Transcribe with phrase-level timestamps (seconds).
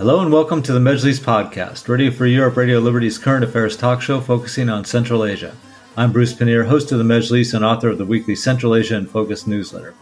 [0.00, 4.00] Hello and welcome to the Majlis podcast, Radio Free Europe, Radio Liberty's current affairs talk
[4.00, 5.54] show focusing on Central Asia.
[5.94, 9.04] I'm Bruce Pannier, host of the Majlis and author of the weekly Central Asia In
[9.04, 9.92] Focus newsletter.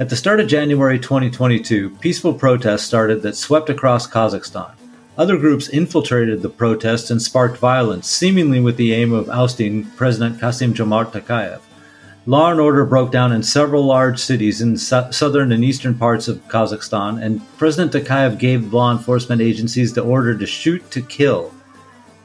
[0.00, 4.72] At the start of January 2022, peaceful protests started that swept across Kazakhstan.
[5.16, 10.40] Other groups infiltrated the protests and sparked violence, seemingly with the aim of ousting President
[10.40, 11.60] Kassym-Jomart Tokayev.
[12.28, 16.26] Law and order broke down in several large cities in su- southern and eastern parts
[16.26, 21.54] of Kazakhstan, and President Tokayev gave law enforcement agencies the order to shoot to kill.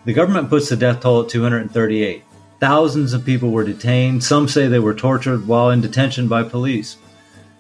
[0.06, 2.24] The government puts the death toll at 238.
[2.60, 4.24] Thousands of people were detained.
[4.24, 6.98] Some say they were tortured while in detention by police.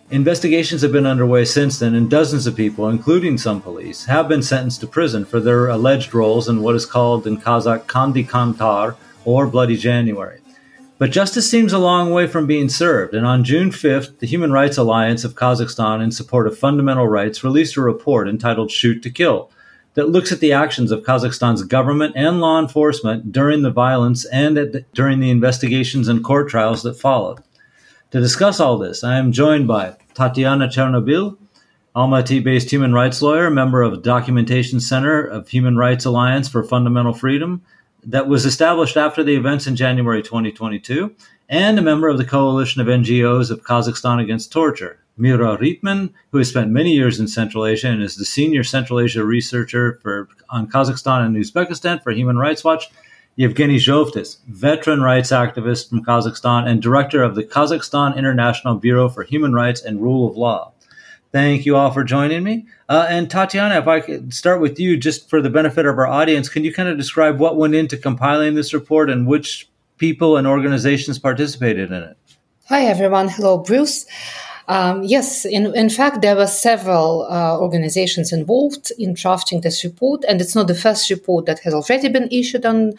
[0.10, 4.42] Investigations have been underway since then, and dozens of people, including some police, have been
[4.42, 8.96] sentenced to prison for their alleged roles in what is called in Kazakh Qandy Qantar
[9.26, 10.41] or Bloody January.
[11.02, 14.52] But justice seems a long way from being served, and on June 5th, the Human
[14.52, 19.10] Rights Alliance of Kazakhstan in support of fundamental rights released a report entitled Shoot to
[19.10, 19.50] Kill
[19.96, 24.56] that looks at the actions of Kazakhstan's government and law enforcement during the violence and
[24.56, 27.40] the, during the investigations and court trials that followed.
[28.12, 31.36] To discuss all this, I am joined by Tatiana Chernobil,
[31.96, 37.14] Almaty based human rights lawyer, member of Documentation Center of Human Rights Alliance for Fundamental
[37.14, 37.64] Freedom,
[38.04, 41.16] that was established after the events in January 2022
[41.50, 44.98] and a member of the coalition of NGOs of Kazakhstan Against Torture.
[45.20, 49.00] Mihra Rittmann, who has spent many years in Central Asia and is the senior Central
[49.00, 52.90] Asia researcher for on Kazakhstan and Uzbekistan for Human Rights Watch.
[53.38, 59.24] Yevgeny Zhovtis, veteran rights activist from Kazakhstan and director of the Kazakhstan International Bureau for
[59.24, 60.74] Human Rights and Rule of Law.
[61.32, 62.66] Thank you all for joining me.
[62.90, 66.08] Uh, and Tatiana, if I could start with you, just for the benefit of our
[66.08, 70.36] audience, can you kind of describe what went into compiling this report and which people
[70.36, 72.18] and organizations participated in it?
[72.68, 73.30] Hi, everyone.
[73.30, 74.06] Hello, Bruce.
[74.72, 80.24] Um, yes, in, in fact, there were several uh, organizations involved in drafting this report,
[80.30, 82.94] and it's not the first report that has already been issued on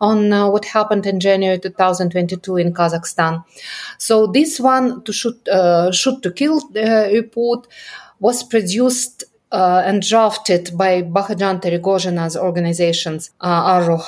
[0.00, 3.44] on uh, what happened in January 2022 in Kazakhstan.
[3.98, 7.66] So this one, to shoot uh, shoot to kill uh, report,
[8.20, 13.98] was produced uh, and drafted by Bakhytzhan Toregozhina's organizations, uh,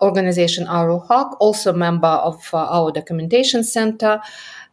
[0.00, 4.20] organization Ar-Rohak, also member of uh, our documentation center,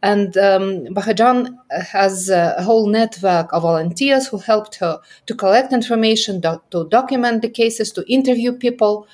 [0.04, 6.42] and um, Bakhytzhan has a whole network of volunteers who helped her to collect information,
[6.42, 9.08] to document the cases, to interview people.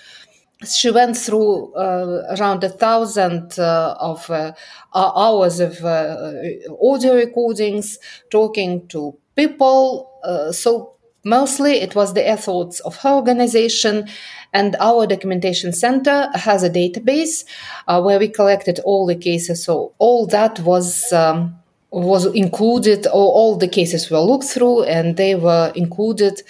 [0.66, 4.54] She went through uh, around a thousand uh, of uh,
[4.96, 6.34] hours of uh,
[6.82, 8.00] audio recordings,
[8.32, 10.10] talking to people.
[10.24, 14.08] Uh, so mostly it was the efforts of her organization
[14.54, 17.46] and our documentation center has a database
[17.88, 19.64] uh, where we collected all the cases.
[19.64, 21.56] So all that was um,
[21.92, 23.06] was included.
[23.08, 26.42] All, all, the cases were looked through, and they were included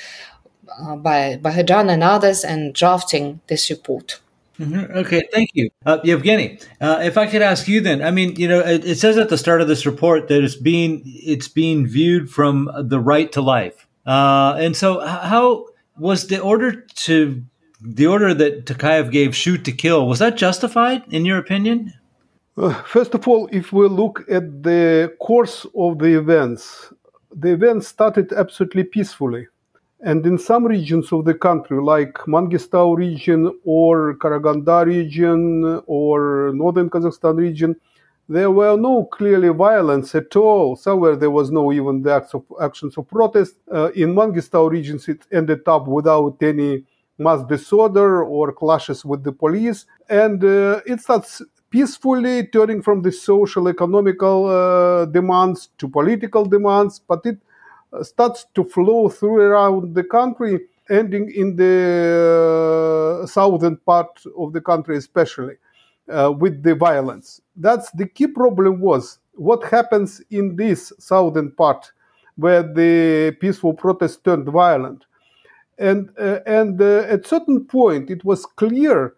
[0.82, 4.20] uh, by by Hajan and others, and drafting this report.
[4.60, 4.98] Mm-hmm.
[4.98, 6.60] Okay, thank you, uh, Yevgeny.
[6.82, 9.30] Uh, if I could ask you, then, I mean, you know, it, it, says at
[9.30, 13.42] the start of this report that it's being it's being viewed from the right to
[13.42, 15.66] life, uh, and so how
[15.98, 16.72] was the order
[17.06, 17.44] to
[17.82, 21.94] the order that Tokayev gave shoot to kill was that justified in your opinion?
[22.58, 26.92] Uh, first of all, if we look at the course of the events,
[27.34, 29.48] the events started absolutely peacefully.
[30.02, 36.90] And in some regions of the country, like Mangistau region or Karaganda region or northern
[36.90, 37.76] Kazakhstan region,
[38.30, 40.76] there were no clearly violence at all.
[40.76, 43.56] Somewhere there was no even the acts of, actions of protest.
[43.74, 46.84] Uh, in Mangistau regions, it ended up without any
[47.18, 49.88] mass disorder or clashes with the police.
[50.08, 51.42] And uh, it starts
[51.72, 57.40] peacefully turning from the social economical uh, demands to political demands, but it
[57.92, 60.60] uh, starts to flow through around the country,
[60.90, 65.56] ending in the uh, southern part of the country, especially
[66.10, 67.42] uh, with the violence.
[67.56, 71.92] That's the key problem was what happens in this southern part
[72.36, 75.06] where the peaceful protest turned violent
[75.80, 79.16] and uh, and uh, at certain point it was clear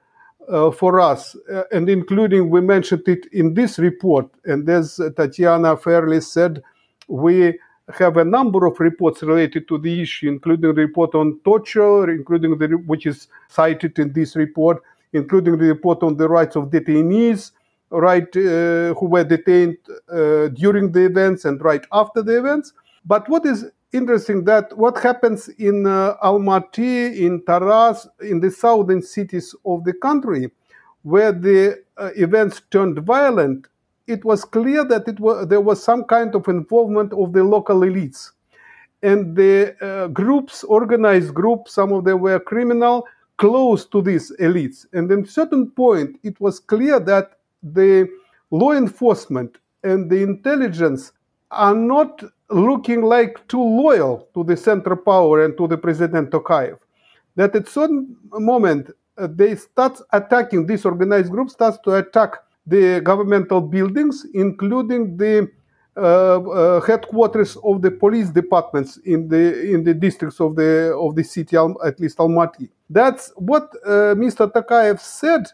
[0.48, 5.76] uh, for us, uh, and including we mentioned it in this report, and as Tatiana
[5.78, 6.62] fairly said,
[7.08, 7.58] we
[7.98, 12.58] have a number of reports related to the issue, including the report on torture, including
[12.58, 14.82] the which is cited in this report,
[15.14, 17.52] including the report on the rights of detainees,
[17.90, 19.78] right, uh, who were detained
[20.12, 22.74] uh, during the events and right after the events.
[23.06, 29.02] But what is interesting that what happens in uh, Almaty, in Taraz, in the southern
[29.02, 30.50] cities of the country,
[31.04, 33.68] where the uh, events turned violent,
[34.08, 37.82] it was clear that it was, there was some kind of involvement of the local
[37.82, 38.32] elites.
[39.04, 43.06] and the uh, groups, organized groups, some of them were criminal,
[43.42, 44.86] close to these elites.
[44.94, 48.08] And at a certain point, it was clear that the
[48.52, 51.12] law enforcement and the intelligence
[51.50, 56.78] are not looking like too loyal to the central power and to the President Tokayev.
[57.36, 62.36] That at certain moment uh, they start attacking, this organized group starts to attack
[62.68, 65.50] the governmental buildings, including the
[65.98, 71.16] Uh, uh, headquarters of the police departments in the in the districts of the of
[71.18, 72.70] the city, at least Almaty.
[72.90, 74.50] That's what uh, Mr.
[74.50, 75.48] Tokayev said.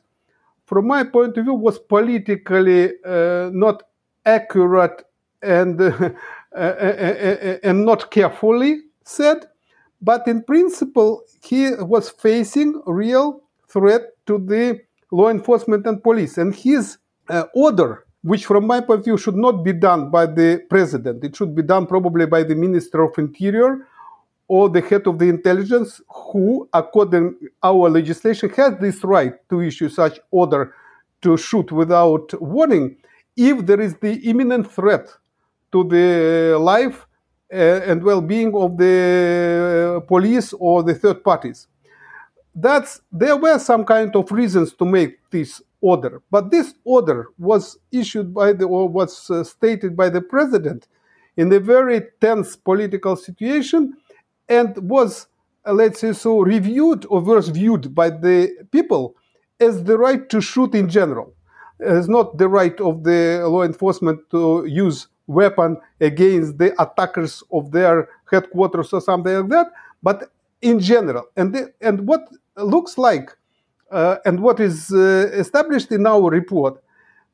[0.65, 3.81] From my point of view, was politically uh, not
[4.27, 5.01] accurate
[5.41, 5.81] and
[6.55, 9.47] and not carefully said,
[10.03, 14.79] but in principle, he was facing real threat to the
[15.11, 16.99] law enforcement and police, and his
[17.29, 21.23] uh, order which from my point of view should not be done by the president.
[21.23, 23.87] It should be done probably by the Minister of Interior
[24.49, 29.87] or the head of the intelligence, who, according our legislation, has this right to issue
[29.87, 30.73] such order
[31.21, 32.97] to shoot without warning
[33.37, 35.07] if there is the imminent threat
[35.71, 37.07] to the life
[37.53, 41.67] uh, and well-being of the police or the third parties.
[42.53, 46.21] That's there were some kind of reasons to make this order.
[46.31, 50.87] But this order was issued by the, or was uh, stated by the president
[51.35, 53.95] in a very tense political situation
[54.49, 55.27] and was,
[55.65, 59.15] uh, let's say so, reviewed or was viewed by the people
[59.59, 61.33] as the right to shoot in general.
[61.79, 67.71] As not the right of the law enforcement to use weapon against the attackers of
[67.71, 69.67] their headquarters or something like that,
[70.01, 70.31] but
[70.61, 71.25] in general.
[71.35, 73.37] And, the, and what looks like
[74.25, 76.81] and what is uh, established in our report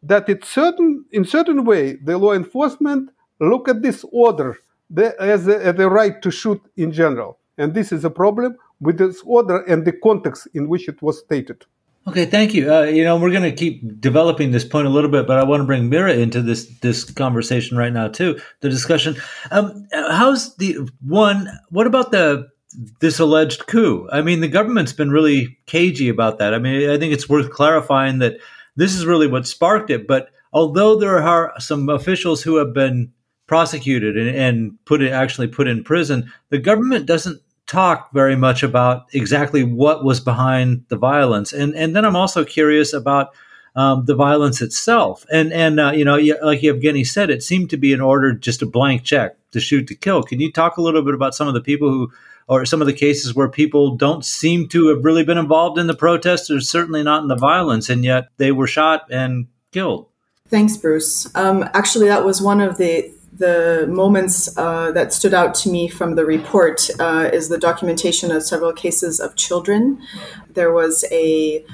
[0.01, 3.09] that it certain in certain way the law enforcement
[3.39, 4.57] look at this order
[4.89, 8.97] the, as, a, a right to shoot in general and this is a problem with
[8.97, 11.65] this order and the context in which it was stated
[12.05, 12.73] Okay, thank you.
[12.73, 15.45] Uh, you know, we're going to keep developing this point a little bit, but I
[15.45, 18.41] want to bring Mihra into this this conversation right now too.
[18.59, 19.15] The discussion.
[19.51, 21.47] Um, how's the one?
[21.69, 22.50] What about the
[22.99, 24.07] this alleged coup.
[24.11, 26.53] I mean, the government's been really cagey about that.
[26.53, 28.37] I mean, I think it's worth clarifying that
[28.75, 30.07] this is really what sparked it.
[30.07, 33.11] But although there are some officials who have been
[33.47, 39.05] prosecuted and, and put actually put in prison, the government doesn't talk very much about
[39.13, 41.53] exactly what was behind the violence.
[41.53, 43.33] And and then I'm also curious about
[43.75, 45.25] um, the violence itself.
[45.31, 48.61] And and uh, you know, like Evgeny said, it seemed to be an order just
[48.61, 50.23] a blank check to shoot to kill.
[50.23, 52.11] Can you talk a little bit about some of the people who
[52.47, 55.87] or some of the cases where people don't seem to have really been involved in
[55.87, 60.07] the protests or certainly not in the violence, and yet they were shot and killed.
[60.47, 61.33] Thanks, Bruce.
[61.35, 65.87] Um, actually, that was one of the the moments uh, that stood out to me
[65.87, 69.99] from the report uh, is the documentation of several cases of children.
[70.53, 71.65] There was a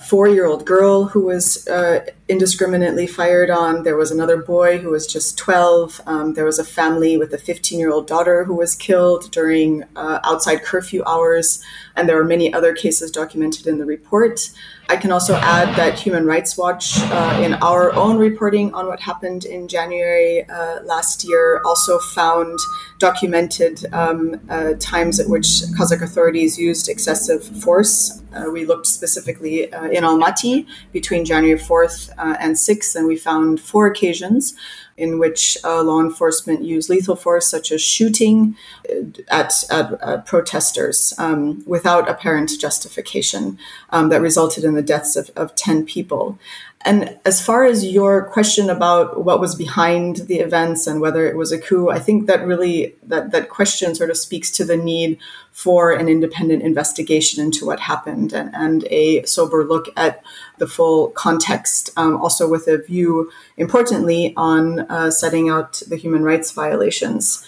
[0.00, 3.82] four year old girl who was uh, indiscriminately fired on.
[3.82, 6.02] There was another boy who was just 12.
[6.06, 9.84] Um, there was a family with a 15 year old daughter who was killed during
[9.96, 11.62] uh, outside curfew hours.
[11.96, 14.50] And there are many other cases documented in the report.
[14.88, 19.00] I can also add that Human Rights Watch, uh, in our own reporting on what
[19.00, 22.56] happened in January uh, last year, also found
[22.98, 28.22] documented um, uh, times at which Kazakh authorities used excessive force.
[28.32, 33.16] Uh, we looked specifically uh, in Almaty between January 4th uh, and 6th, and we
[33.16, 34.54] found four occasions
[34.96, 38.56] in which uh, law enforcement used lethal force, such as shooting
[38.88, 43.58] uh, at, at, at protesters um, without apparent justification,
[43.90, 46.38] um, that resulted in the deaths of, of 10 people.
[46.84, 51.36] And as far as your question about what was behind the events and whether it
[51.36, 54.76] was a coup, I think that really that that question sort of speaks to the
[54.76, 55.18] need
[55.50, 60.22] for an independent investigation into what happened and, and a sober look at
[60.58, 66.22] the full context, um, also with a view, importantly, on uh, setting out the human
[66.22, 67.44] rights violations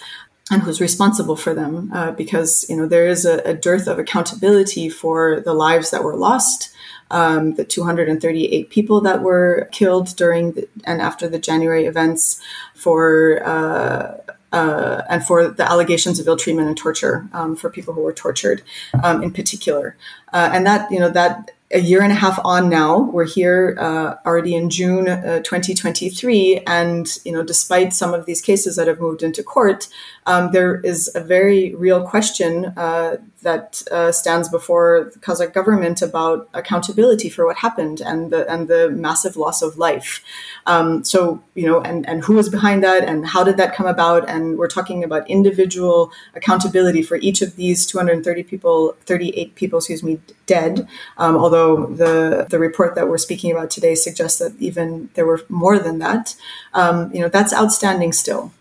[0.51, 3.99] and who's responsible for them, uh, because you know there is a, a dearth of
[3.99, 6.73] accountability for the lives that were lost
[7.11, 12.41] um, the 238 people that were killed during the, and after the January events
[12.73, 14.17] for uh,
[14.51, 18.13] uh, and for the allegations of ill treatment and torture um, for people who were
[18.13, 18.63] tortured
[19.03, 19.95] um, in particular.
[20.33, 23.77] Uh, and that, you know, that a year and a half on now, we're here
[23.79, 26.63] uh, already in June uh, 2023.
[26.65, 29.87] And, you know, despite some of these cases that have moved into court,
[30.29, 36.03] um, there is a very real question uh, that uh, stands before the Kazakh government
[36.03, 40.23] about accountability for what happened and the and the massive loss of life.
[40.67, 43.87] Um, so you know, and and who was behind that, and how did that come
[43.87, 44.29] about?
[44.29, 50.03] And we're talking about individual accountability for each of these 230 people, 38 people, excuse
[50.03, 50.87] me, dead.
[51.17, 55.41] Um, although the the report that we're speaking about today suggests that even there were
[55.49, 56.35] more than that.
[56.75, 58.51] Um, you know, that's outstanding still.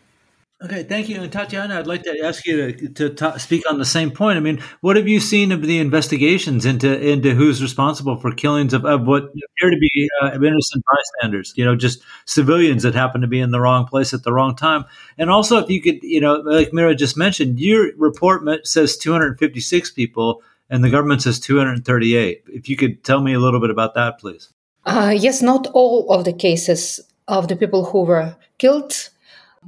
[0.61, 1.23] Okay, thank you.
[1.23, 4.39] And Tatiana, I'd like to ask you to, to speak on the same point.
[4.39, 8.75] I mean, what have you seen of the investigations into into who's responsible for killings
[8.75, 11.53] of, of what appear to be uh, innocent bystanders?
[11.55, 14.57] You know, just civilians that happen to be in the wrong place at the wrong
[14.57, 14.85] time.
[15.17, 19.93] And also, if you could, you know, like Mihra just mentioned, your report says 256
[19.93, 22.43] people, and the government says 238.
[22.49, 24.49] If you could tell me a little bit about that, please.
[24.85, 26.99] Uh, yes, not all of the cases
[27.29, 29.11] of the people who were killed,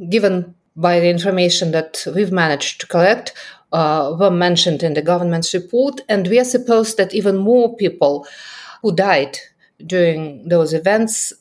[0.09, 3.33] given by the information that we've managed to collect
[3.73, 8.27] uh, were mentioned in the government's report, and we are supposed that even more people
[8.83, 9.39] who died
[9.87, 11.33] during those events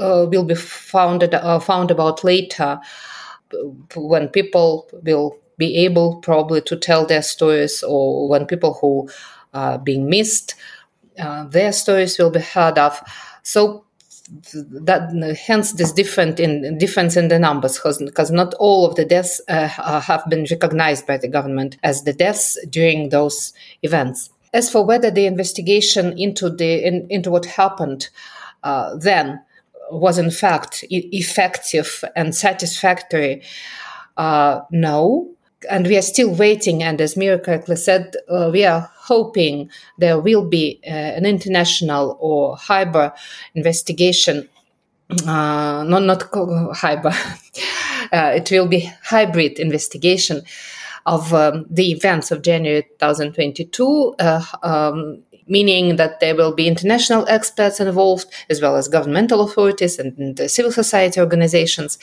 [0.00, 2.80] uh, will be found uh, found about later
[3.94, 9.08] when people will be able probably to tell their stories or when people who
[9.54, 10.54] are being missed
[11.18, 13.02] uh, their stories will be heard of.
[13.42, 13.84] So
[14.52, 19.40] that hence this different in difference in the numbers because not all of the deaths
[19.48, 24.30] uh, have been recognized by the government as the deaths during those events.
[24.52, 28.08] As for whether the investigation into the in, into what happened
[28.62, 29.40] uh, then
[29.90, 33.42] was in fact e- effective and satisfactory
[34.16, 35.30] uh, no
[35.70, 36.82] and we are still waiting.
[36.82, 42.16] And as Mihra correctly said, uh, we are hoping there will be uh, an international
[42.20, 43.12] or hybrid
[43.54, 44.48] investigation.
[45.26, 46.22] Uh, not not
[46.76, 47.14] hybrid.
[48.10, 50.40] Uh, it will be hybrid investigation
[51.04, 54.14] of um, the events of January 2022.
[54.18, 59.98] Uh, um, meaning that there will be international experts involved, as well as governmental authorities
[59.98, 61.98] and, and civil society organizations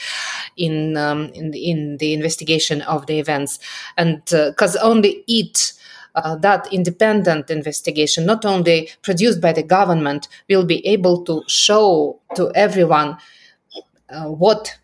[0.56, 3.58] in, um, in, in, the investigation of the events.
[3.96, 5.72] And because uh, only it
[6.16, 12.18] uh, that independent investigation, not only produced by the government, will be able to show
[12.34, 13.18] to everyone
[14.08, 14.78] uh, what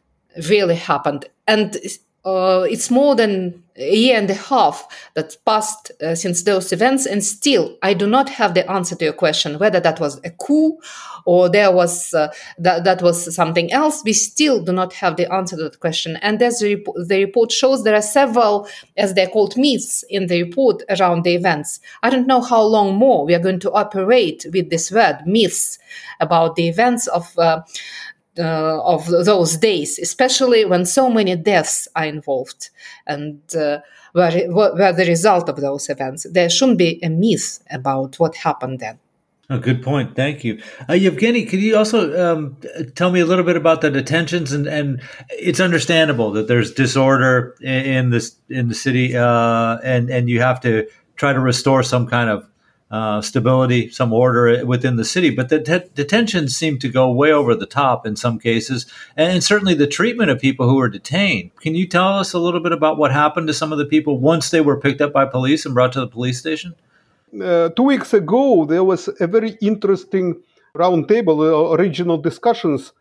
[0.49, 1.25] really happened.
[1.47, 1.77] And
[2.25, 7.07] uh, it's more than a year and a half that passed uh, since those events,
[7.07, 10.31] and still I do not have the answer to your question whether that was a
[10.31, 10.79] coup
[11.25, 14.03] or there was uh, that that was something else.
[14.05, 17.25] We still do not have the answer to that question, and as the, rep- the
[17.25, 21.81] report shows, there are several, as they're called, myths in the report around the events.
[22.03, 25.79] I don't know how long more we are going to operate with this word myths
[26.21, 27.63] about the events of uh,
[28.39, 32.71] uh, of those days, especially when so many deaths are involved
[33.07, 33.79] and uh,
[34.15, 36.27] were, were the result of those events.
[36.31, 38.99] There shouldn't be a myth about what happened then.
[39.51, 40.17] A good point.
[40.17, 41.47] Thank you, uh, Evgeny.
[41.47, 42.57] Could you also um,
[42.95, 44.53] tell me a little bit about the detentions?
[44.53, 50.09] And, and it's understandable that there's disorder in, in this in the city, uh, and
[50.09, 52.49] and you have to try to restore some kind of
[52.93, 55.31] uh, stability, some order within the city.
[55.31, 58.85] But the de- detentions seem to go way over the top in some cases,
[59.17, 61.57] and certainly the treatment of people who are detained.
[61.57, 64.19] Can you tell us a little bit about what happened to some of the people
[64.19, 66.75] once they were picked up by police and brought to the police station?
[67.43, 70.43] Uh, two weeks ago, there was a very interesting
[70.77, 72.93] roundtable, uh, regional discussions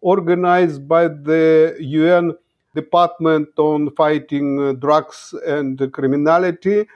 [0.00, 2.34] organized by the UN
[2.76, 6.86] Department on Fighting uh, Drugs and Criminality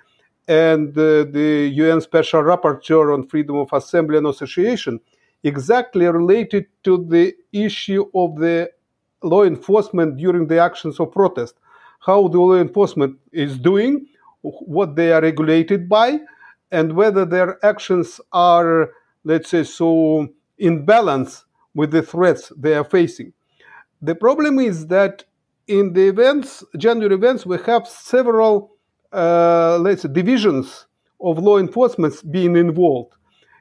[0.47, 5.01] and uh, the UN Special Rapporteur on Freedom of Assembly and Association,
[5.43, 8.71] exactly related to the issue of the
[9.23, 11.55] law enforcement during the actions of protest,
[12.01, 14.07] how the law enforcement is doing,
[14.43, 16.19] what they are regulated by,
[16.71, 18.91] and whether their actions are,
[19.25, 23.33] let's say, so in balance with the threats they are facing.
[24.03, 25.25] The problem is that
[25.67, 28.74] in the events, January events, we have several
[29.15, 30.87] uh, let's say, divisions
[31.21, 33.15] of law enforcement being involved.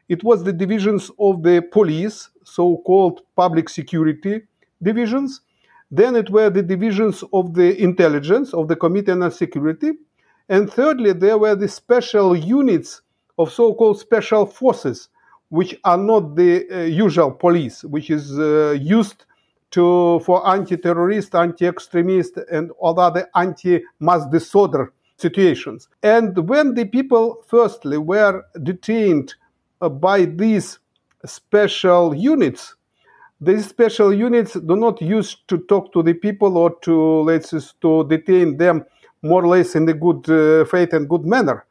[0.10, 4.42] It was the divisions of the police, so-called public security
[4.82, 5.42] divisions.
[5.92, 9.92] Then it were the divisions of the intelligence of the Committee on Security.
[10.50, 13.02] And thirdly, there were the special units
[13.38, 15.10] of so-called special forces,
[15.50, 19.26] which are not the uh, usual police, which is uh, used
[19.72, 24.92] to for anti-terrorist, anti-extremist, and other anti-mass disorder
[25.26, 25.88] situations.
[26.04, 28.36] And when the people, firstly, were
[28.72, 29.34] detained
[29.82, 30.80] uh, by these
[31.26, 32.76] special units,
[33.42, 36.96] these special units do not use to talk to the people or to
[37.30, 38.86] let's say, to detain them
[39.22, 41.66] more or less in a good uh, faith and good manner.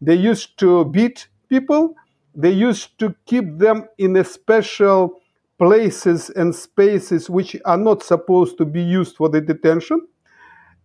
[0.00, 1.94] They used to beat people.
[2.34, 5.20] They used to keep them in a special
[5.58, 10.06] places and spaces which are not supposed to be used for the detention.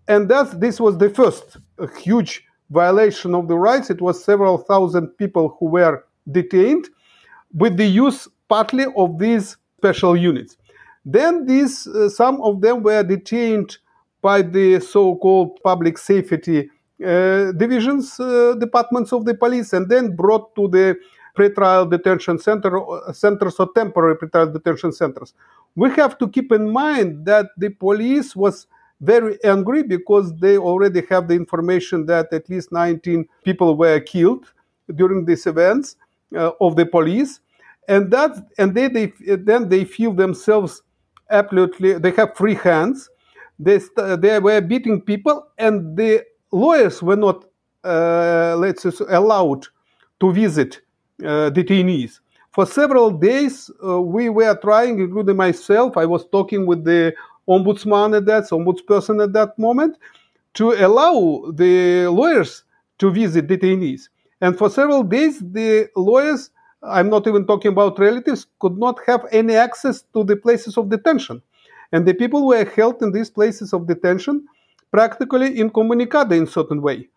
[0.07, 1.57] And that this was the first
[1.87, 3.89] huge violation of the rights.
[3.89, 6.89] It was several thousand people who were detained
[7.53, 10.57] with the use partly of these special units.
[11.05, 13.77] Then these uh, some of them were detained
[14.21, 16.69] by the so-called public safety
[17.03, 20.95] uh, divisions, uh, departments of the police, and then brought to the
[21.35, 25.33] pretrial detention center uh, centers or temporary pretrial detention centers.
[25.75, 28.67] We have to keep in mind that the police was
[29.01, 34.45] very angry because they already have the information that at least 19 people were killed
[34.95, 35.95] during these events
[36.35, 37.39] uh, of the police.
[37.87, 40.83] And that and they, they then they feel themselves
[41.31, 43.09] absolutely they have free hands.
[43.59, 43.79] They
[44.19, 47.45] they were beating people and the lawyers were not
[47.83, 49.65] uh, let's allowed
[50.19, 50.81] to visit
[51.23, 52.19] uh, detainees.
[52.51, 57.13] For several days uh, we were trying including myself i was talking with the
[57.47, 59.97] ombudsman at that ombudsperson at that moment
[60.53, 62.63] to allow the lawyers
[62.97, 64.09] to visit detainees
[64.41, 66.51] and for several days the lawyers
[66.83, 70.89] I'm not even talking about relatives, could not have any access to the places of
[70.89, 71.41] detention.
[71.91, 74.45] And the people were held in these places of detention
[74.91, 77.07] practically incommunicado in certain way.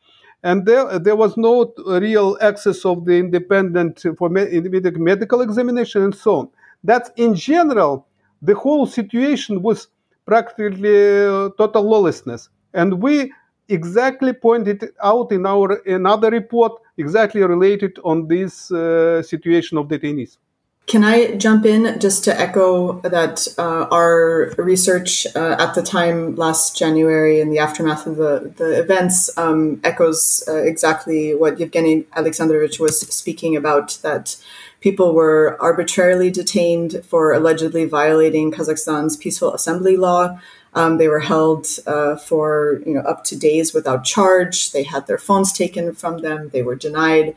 [0.42, 6.34] And there, there was no real access of the independent for medical examination and so
[6.36, 6.48] on.
[6.82, 8.06] That's in general,
[8.42, 9.88] the whole situation was
[10.26, 12.48] practically uh, total lawlessness.
[12.72, 13.32] And we
[13.68, 20.38] exactly pointed out in our another report exactly related on this uh, situation of detainees.
[20.86, 26.36] Can I jump in just to echo that uh, our research uh, at the time
[26.36, 32.04] last January in the aftermath of the, the events um, echoes uh, exactly what Yevgeny
[32.14, 34.36] Alexandrovich was speaking about that
[34.82, 40.38] people were arbitrarily detained for allegedly violating Kazakhstan's peaceful assembly law.
[40.74, 44.72] Um, they were held uh, for you know up to days without charge.
[44.72, 46.50] They had their phones taken from them.
[46.50, 47.34] They were denied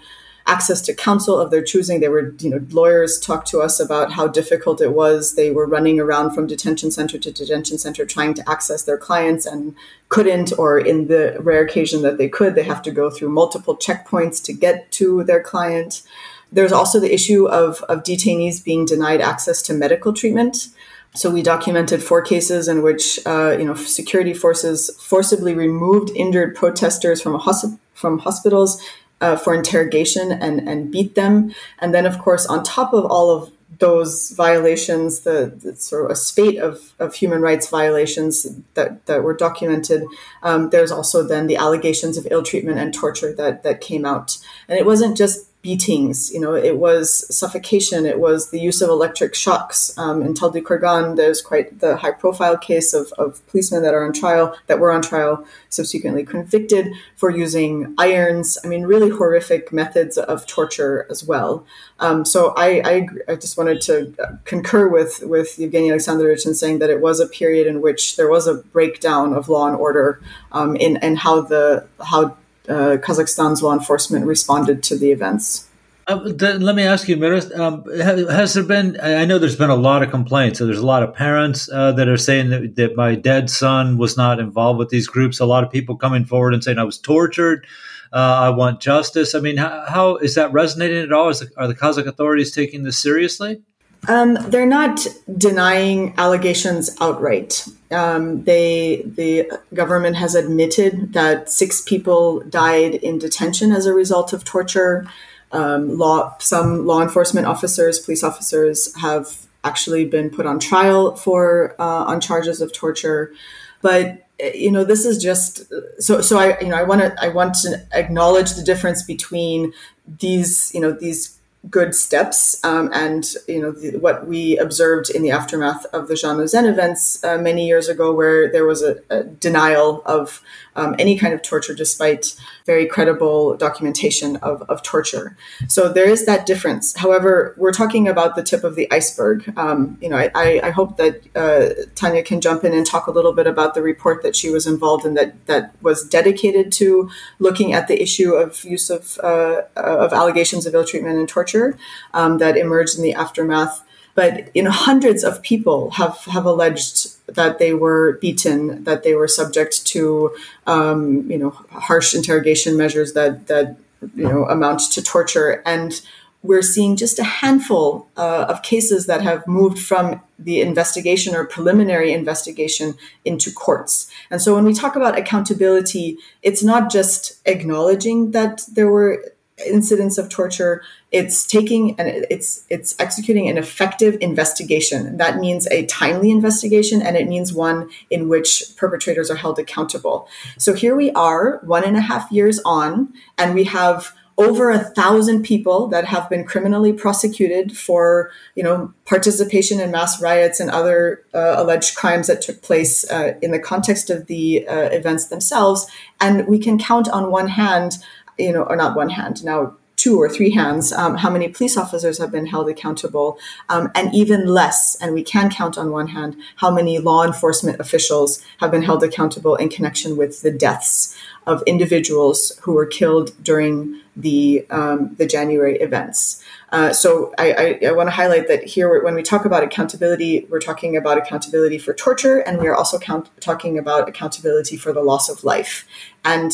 [0.48, 2.00] access to counsel of their choosing.
[2.00, 5.36] They were you know lawyers talked to us about how difficult it was.
[5.36, 9.46] They were running around from detention center to detention center trying to access their clients
[9.46, 9.76] and
[10.10, 13.76] couldn't, or in the rare occasion that they could, they have to go through multiple
[13.76, 16.02] checkpoints to get to their client.
[16.50, 20.70] There's also the issue of, of detainees being denied access to medical treatment.
[21.14, 26.56] So we documented four cases in which uh, you know security forces forcibly removed injured
[26.56, 28.82] protesters from hosp- from hospitals
[29.22, 31.54] uh, for interrogation and and beat them.
[31.80, 36.12] And then of course on top of all of those violations, the, the sort of
[36.12, 40.04] a spate of, of human rights violations that, that were documented.
[40.42, 44.38] Um, there's also then the allegations of ill treatment and torture that that came out,
[44.68, 46.32] and it wasn't just beatings.
[46.32, 48.06] You know, it was suffocation.
[48.06, 49.94] It was the use of electric shocks.
[49.98, 54.58] Um, in Taldykorgan, there's quite the high-profile case of, of policemen that are on trial,
[54.68, 58.58] that were on trial, subsequently convicted for using irons.
[58.64, 61.66] I mean, really horrific methods of torture as well.
[62.00, 66.80] Um, so I, I, I, just wanted to concur with with Evgeny Alexandrovich in saying
[66.80, 70.22] that it was a period in which there was a breakdown of law and order
[70.54, 75.68] um, in and how the how uh, Kazakhstan's law enforcement responded to the events.
[76.08, 77.84] Uh, let me ask you, Miros, um,
[78.30, 78.98] has there been?
[79.02, 80.58] I know there's been a lot of complaints.
[80.58, 83.98] So there's a lot of parents uh, that are saying that, that, my dead son
[83.98, 85.42] was not involved with these groups.
[85.42, 87.68] A lot of people coming forward and saying I was tortured.
[88.14, 89.36] Uh, I want justice.
[89.36, 91.30] I mean, how, how is that resonating at all?
[91.30, 93.62] The, are the Kazakh authorities taking this seriously?
[94.08, 95.06] Um, they're not
[95.38, 97.68] denying allegations outright.
[97.92, 104.34] Um, they the government has admitted that six people died in detention as a result
[104.34, 105.08] of torture.
[105.52, 111.76] Um, law some law enforcement officers, police officers, have actually been put on trial for
[111.80, 113.34] uh, on charges of torture.
[113.82, 115.64] But you know this is just
[116.00, 119.74] so so I you know I want to I want to acknowledge the difference between
[120.20, 121.37] these you know these
[121.70, 122.64] good steps.
[122.64, 127.24] Um, and you know the, what we observed in the aftermath of the Zhanaozen events
[127.24, 130.42] uh, many years ago, where there was a, a denial of
[130.78, 132.36] um, any kind of torture, despite
[132.66, 135.36] very credible documentation of, of torture.
[135.68, 136.96] So there is that difference.
[136.96, 139.52] However, we're talking about the tip of the iceberg.
[139.58, 143.12] Um, you know, I, I, hope that uh, Tanya can jump in and talk a
[143.12, 147.10] little bit about the report that she was involved in that that was dedicated to
[147.40, 151.78] looking at the issue of use of uh, of allegations of ill treatment and torture
[152.14, 153.84] um, that emerged in the aftermath
[154.18, 159.14] but you know hundreds of people have have alleged that they were beaten, that they
[159.16, 160.36] were subject to,
[160.66, 163.78] um, you know, harsh interrogation measures that that
[164.16, 166.02] you know amount to torture, and
[166.44, 171.46] we're seeing just a handful uh, of cases that have moved from the investigation or
[171.46, 172.94] preliminary investigation
[173.26, 174.10] into courts.
[174.30, 179.24] And so when we talk about accountability, it's not just acknowledging that there were
[179.66, 185.18] incidents of torture it's taking and it's it's executing an effective investigation.
[185.18, 190.28] That means a timely investigation and it means one in which perpetrators are held accountable.
[190.58, 194.78] So here we are one and a half years on and we have over a
[194.78, 200.70] thousand people that have been criminally prosecuted for you know participation in mass riots and
[200.70, 205.28] other uh, alleged crimes that took place uh, in the context of the uh, events
[205.28, 205.88] themselves.
[206.20, 207.98] And we can count on one hand
[208.38, 209.76] you know, or not one hand, now
[210.08, 214.16] two or three hands, um, how many police officers have been held accountable, um, and
[214.16, 218.72] even less, and we can count on one hand, how many law enforcement officials have
[218.72, 221.14] been held accountable in connection with the deaths
[221.46, 226.42] of individuals who were killed during the um, the January events.
[226.72, 230.46] Uh, so I, I, I want to highlight that here, when we talk about accountability,
[230.50, 234.92] we're talking about accountability for torture, and we are also count- talking about accountability for
[234.94, 235.86] the loss of life.
[236.24, 236.52] And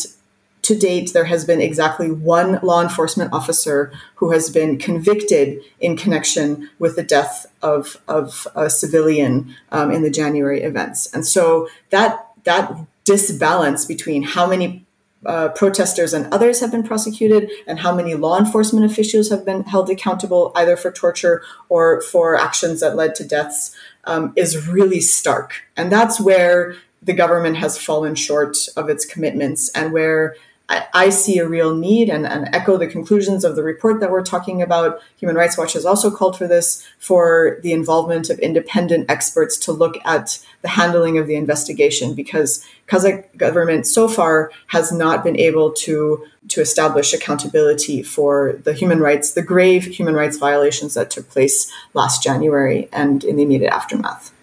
[0.64, 5.96] to date, there has been exactly one law enforcement officer who has been convicted in
[5.96, 11.12] connection with the death of, of a civilian um, in the January events.
[11.14, 12.72] And so that, that
[13.04, 14.84] disbalance between how many
[15.26, 19.62] uh, protesters and others have been prosecuted and how many law enforcement officials have been
[19.64, 23.74] held accountable either for torture or for actions that led to deaths
[24.04, 25.62] um, is really stark.
[25.76, 30.36] And that's where the government has fallen short of its commitments and where
[30.68, 34.10] I, I see a real need and, and, echo the conclusions of the report that
[34.10, 35.00] we're talking about.
[35.18, 39.72] Human Rights Watch has also called for this for the involvement of independent experts to
[39.72, 45.38] look at the handling of the investigation because Kazakh government so far has not been
[45.38, 51.10] able to to establish accountability for the human rights, the grave human rights violations that
[51.10, 54.33] took place last January and in the immediate aftermath.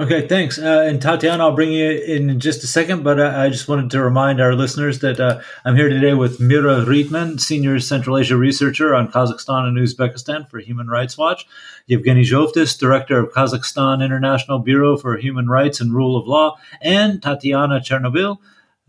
[0.00, 0.60] Okay, thanks.
[0.60, 3.90] Uh, and Tatiana, I'll bring you in just a second, but uh, I just wanted
[3.90, 8.36] to remind our listeners that uh, I'm here today with Mihra Rittmann, Senior Central Asia
[8.36, 11.48] Researcher on Kazakhstan and Uzbekistan for Human Rights Watch,
[11.88, 17.20] Yevgeny Zhovtis, Director of Kazakhstan International Bureau for Human Rights and Rule of Law, and
[17.20, 18.38] Tatiana Chernobil,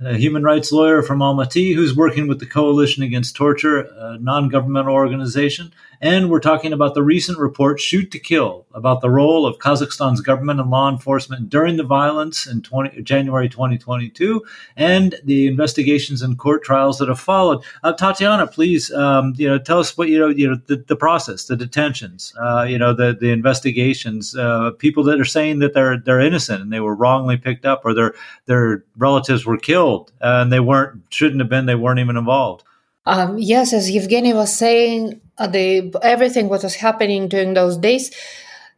[0.01, 4.47] a human rights lawyer from Almaty who's working with the Coalition Against Torture, a non
[4.47, 5.73] governmental organization.
[6.01, 10.21] And we're talking about the recent report, Shoot to Kill, about the role of Kazakhstan's
[10.21, 14.41] government and law enforcement during the violence in 20, January 2022
[14.77, 17.63] and the investigations and court trials that have followed.
[17.83, 20.95] Uh, Tatiana, please, um, you know, tell us what, you know, you know the, the
[20.95, 25.73] process, the detentions, uh, you know, the, the investigations, uh, people that are saying that
[25.73, 30.13] they're, they're innocent and they were wrongly picked up or their, their relatives were killed
[30.21, 32.63] and they weren't, shouldn't have been, they weren't even involved.
[33.05, 38.11] Um, yes, as Evgeny was saying, uh, the everything what was happening during those days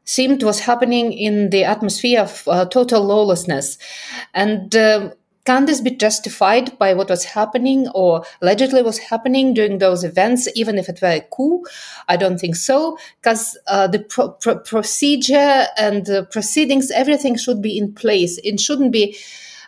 [0.05, 3.77] seemed was happening in the atmosphere of uh, total lawlessness,
[4.33, 4.75] and.
[4.75, 5.11] Uh,
[5.43, 10.47] can this be justified by what was happening or allegedly was happening during those events,
[10.53, 11.65] even if it were a coup?
[12.07, 17.59] I don't think so, because uh, the pro- pro- procedure and the proceedings, everything should
[17.59, 18.39] be in place.
[18.43, 19.17] It shouldn't be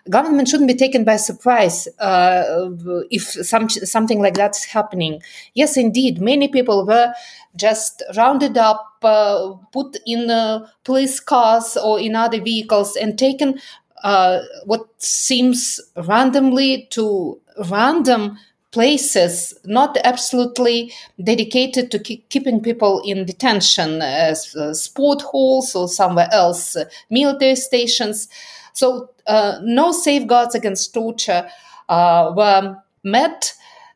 [0.09, 2.69] government shouldn't be taken by surprise uh,
[3.09, 5.21] if some, something like that's happening.
[5.53, 7.13] Yes, indeed, many people were
[7.55, 13.59] just rounded up, uh, put in uh, police cars or in other vehicles, and taken
[14.03, 17.39] uh, what seems randomly to
[17.69, 18.37] random
[18.71, 20.91] places not absolutely
[21.23, 26.83] dedicated to keep keeping people in detention as uh, sport halls or somewhere else uh,
[27.11, 28.27] military stations
[28.73, 31.49] so uh, no safeguards against torture
[31.89, 33.53] uh, were met.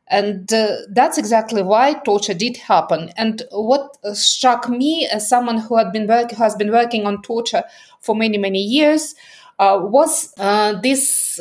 [0.10, 3.12] And uh, that's exactly why torture did happen.
[3.18, 7.22] And what struck me as someone who had been work- who has been working on
[7.24, 7.64] torture
[8.00, 9.16] for many many years
[9.60, 11.40] uh, was uh, this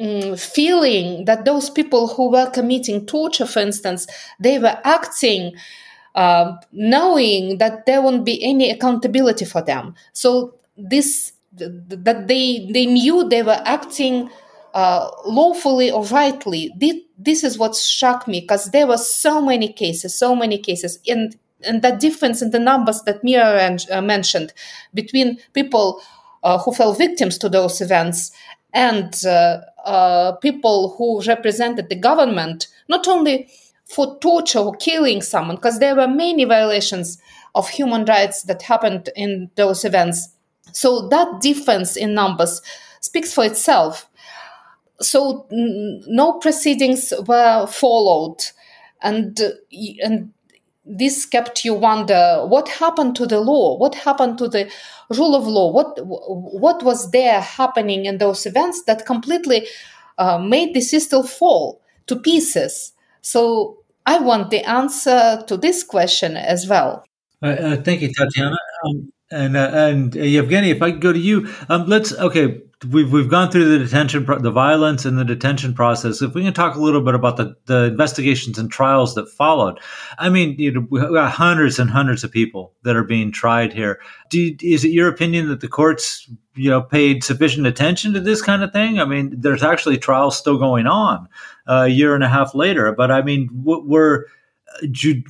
[0.00, 4.06] um, feeling that those people who were committing torture, for instance,
[4.40, 5.54] they were acting.
[6.14, 9.94] Uh, knowing that there won't be any accountability for them.
[10.12, 14.30] So this that they they knew they were acting
[14.74, 16.70] uh, lawfully or rightly.
[17.18, 21.36] This, is what shocked me because there were so many cases, so many cases, and
[21.64, 24.52] and that difference in the numbers that Mihra uh, mentioned
[24.94, 26.00] between people
[26.44, 28.30] uh, who fell victims to those events
[28.72, 33.48] and uh, uh, people who represented the government, not only
[33.84, 37.18] for torture or killing someone, because there were many violations
[37.54, 40.28] of human rights that happened in those events
[40.72, 42.62] So that difference in numbers
[43.00, 44.08] speaks for itself.
[45.00, 48.38] So n- no proceedings were followed,
[49.02, 49.38] and
[50.02, 50.32] and
[50.84, 53.76] this kept you wonder what happened to the law?
[53.76, 54.70] What happened to the
[55.10, 55.70] rule of law?
[55.70, 59.66] What what was there happening in those events that completely
[60.16, 62.92] uh, made the system fall to pieces?
[63.20, 67.04] So i want the answer to this question as well.
[67.42, 68.56] Uh, uh, thank you tatiana.
[68.84, 72.62] Um, and uh, and uh, Yevgeny, if I could go to you, um, let's okay
[72.90, 76.22] we've we've gone through the detention, the violence and the detention process.
[76.22, 79.80] If we can talk a little bit about the, the investigations and trials that followed,
[80.18, 83.72] I mean, you know, we've got hundreds and hundreds of people that are being tried
[83.72, 84.00] here.
[84.32, 88.42] You, is it your opinion that the courts, you know, paid sufficient attention to this
[88.42, 89.00] kind of thing?
[89.00, 91.28] I mean, there's actually trials still going on
[91.66, 94.26] uh, a year and a half later, but I mean, what were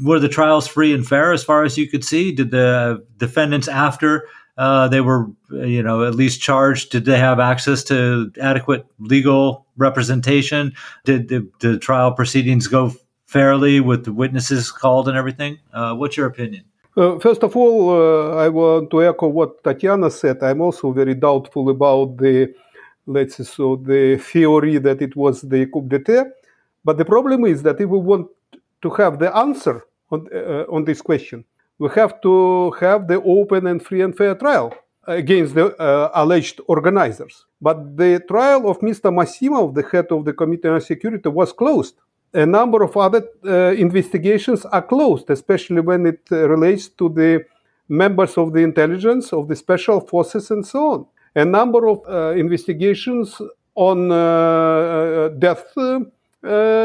[0.03, 2.33] were the trials free and fair as far as you could see?
[2.33, 4.27] Did the defendants after
[4.59, 6.91] uh, they were, you know, at least charged.
[6.91, 10.75] Did they have access to adequate legal representation?
[11.05, 12.93] Did the, the trial proceedings go
[13.27, 15.59] fairly with the witnesses called and everything?
[15.73, 16.65] Uh, what's your opinion?
[16.97, 20.43] Uh, first of all, uh, I want to echo what Tatiana said.
[20.43, 22.53] I'm also very doubtful about the,
[23.07, 26.33] let's say, so the theory that it was the coup d'état.
[26.85, 28.29] But the problem is that if we want
[28.83, 31.45] to have the answer on, uh, on this question,
[31.79, 34.75] we have to have the open and free and fair trial
[35.07, 37.47] against the uh, alleged organizers.
[37.61, 39.13] But the trial of Mr.
[39.13, 41.95] Masimov, the head of the Committee on Security, was closed.
[42.35, 47.45] A number of other uh, investigations are closed, especially when it uh, relates to the
[47.89, 51.07] members of the intelligence, of the special forces, and so on.
[51.35, 53.41] A number of uh, investigations
[53.75, 55.73] on uh, death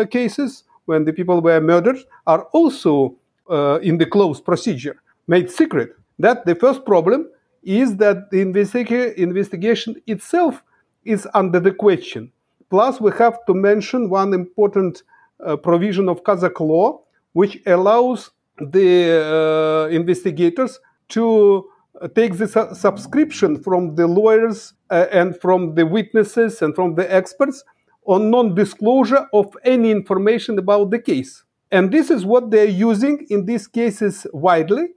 [0.09, 3.15] cases, when the people were murdered, are also
[3.49, 5.95] uh, in the closed procedure made secret.
[6.19, 7.29] That the first problem
[7.63, 10.63] is that the investiga- investigation itself
[11.05, 12.31] is under the question.
[12.69, 15.03] Plus, we have to mention one important
[15.45, 17.01] uh, provision of Kazakh law,
[17.33, 21.69] which allows the uh, investigators to
[22.01, 26.95] uh, take the su- subscription from the lawyers uh, and from the witnesses and from
[26.95, 27.63] the experts
[28.05, 31.43] on non disclosure of any information about the case.
[31.71, 34.89] And this is what they're using in these cases widely.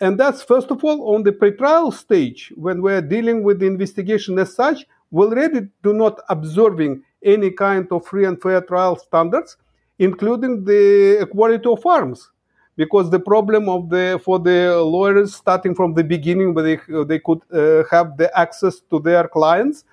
[0.00, 4.38] And that's, first of all, on the pretrial stage, when we're dealing with the investigation
[4.38, 9.56] as such, we already do not observing any kind of free and fair trial standards,
[9.98, 12.30] including the equality of arms.
[12.76, 17.20] Because the problem of the for the lawyers starting from the beginning, where they, they
[17.20, 19.84] could uh, have the access to their clients,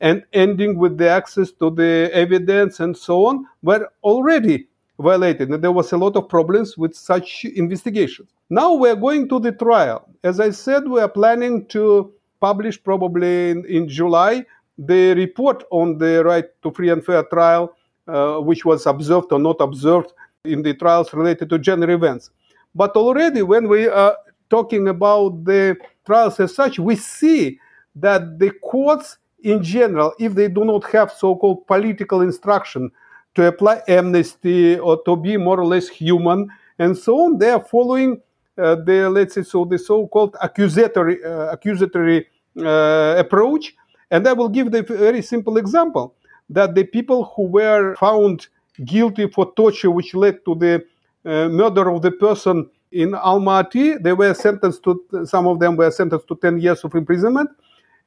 [0.00, 4.66] and ending with the access to the evidence and so on, were already
[4.98, 5.50] violated.
[5.50, 8.30] And there was a lot of problems with such investigations.
[8.48, 10.08] Now we're going to the trial.
[10.24, 14.44] As I said, we are planning to publish probably in, in July
[14.78, 17.76] the report on the right to free and fair trial,
[18.08, 20.12] uh, which was observed or not observed
[20.44, 22.30] in the trials related to gender events.
[22.74, 24.16] But already, when we are
[24.48, 27.58] talking about the trials as such, we see
[27.96, 32.90] that the courts in general, if they do not have so called political instruction
[33.34, 36.48] to apply amnesty or to be more or less human
[36.78, 37.38] and so on.
[37.38, 38.20] They are following
[38.58, 42.26] uh, the let's say so the so-called accusatory uh, accusatory
[42.58, 43.74] uh, approach.
[44.10, 46.14] And I will give the very simple example
[46.48, 48.48] that the people who were found
[48.84, 50.84] guilty for torture, which led to the
[51.24, 55.90] uh, murder of the person in Almaty, they were sentenced to some of them were
[55.92, 57.50] sentenced to 10 years of imprisonment.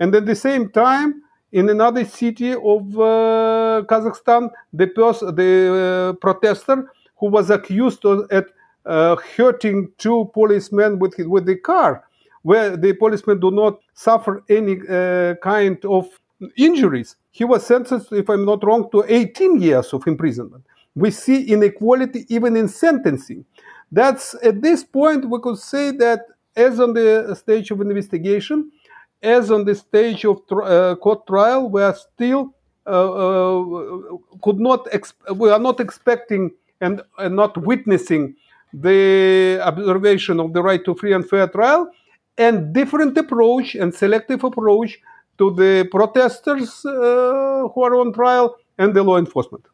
[0.03, 4.87] And at the same time, in another city of uh, Kazakhstan, the,
[5.39, 8.47] the uh, protester who was accused of at,
[8.85, 12.03] uh, hurting two policemen with, with the car,
[12.41, 16.09] where the policemen do not suffer any uh, kind of
[16.57, 17.15] injuries.
[17.31, 20.65] He was sentenced, if I'm not wrong, to 18 years of imprisonment.
[20.95, 23.45] We see inequality even in sentencing.
[23.89, 26.25] That's at this point we could say that
[26.57, 28.69] as on the stage of investigation,
[29.23, 32.53] as on the stage of uh, court trial, we are still
[32.85, 34.85] uh, uh, could not
[35.35, 38.35] we are not expecting and, and, not witnessing
[38.73, 41.89] the observation of the right to free and fair trial,
[42.37, 44.99] and different approach and selective approach
[45.37, 49.65] to the protesters uh, who are on trial and the law enforcement.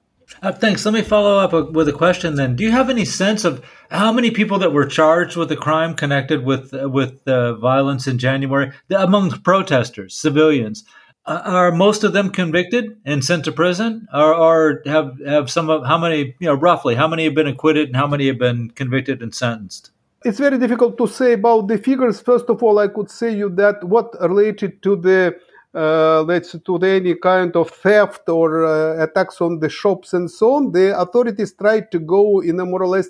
[0.42, 0.86] Uh, thanks.
[0.86, 2.56] Let me follow up with a question then.
[2.56, 5.96] Do you have any sense of how many people that were charged with a crime
[5.96, 10.84] connected with uh, with uh, violence in January among protesters, civilians?
[11.26, 15.70] Uh, are most of them convicted and sent to prison, or, or have have some
[15.70, 18.40] of how many you know roughly how many have been acquitted and how many have
[18.40, 19.92] been convicted and sentenced?
[20.26, 22.20] It's very difficult to say about the figures.
[22.20, 25.36] First of all, I could say you that what related to the
[25.74, 30.56] uh, let's to any kind of theft or uh, attacks on the shops and so
[30.56, 33.10] on, the authorities tried to go in a more or less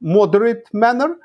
[0.00, 1.16] moderate manner,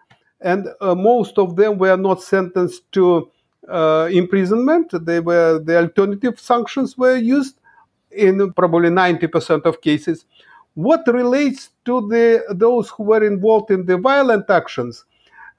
[0.42, 3.32] and uh, most of them were not sentenced to
[3.70, 4.92] uh, imprisonment.
[5.06, 7.60] They were the alternative sanctions were used
[8.12, 10.26] in probably 90% of cases.
[10.76, 15.06] What relates to the those who were involved in the violent actions,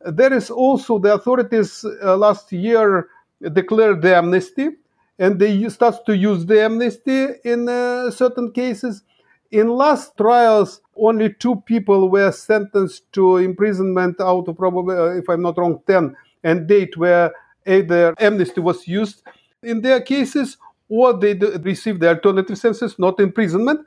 [0.04, 3.08] there is also the authorities uh, last year
[3.52, 4.70] declared the amnesty,
[5.18, 9.02] and they start to use the amnesty in uh, certain cases.
[9.50, 15.28] In last trials, only two people were sentenced to imprisonment out of probably, uh, if
[15.28, 17.32] I'm not wrong, 10, and date where
[17.66, 19.22] either amnesty was used
[19.62, 23.80] in their cases or they received the alternative sentences, not imprisonment.